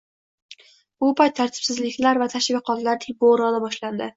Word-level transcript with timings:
Shu 1.01 1.09
payt 1.19 1.35
tartibsizliklar 1.41 2.23
va 2.25 2.31
tashviqotlarning 2.37 3.21
"bo'roni" 3.27 3.63
boshlandi 3.69 4.09